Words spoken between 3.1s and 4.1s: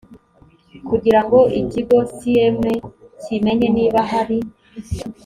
kimenye niba